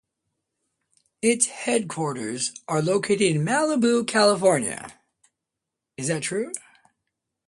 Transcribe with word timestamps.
Its 1.21 1.45
headquarters 1.45 2.53
are 2.67 2.81
located 2.81 3.35
Malibu, 3.35 4.03
California. 4.07 4.99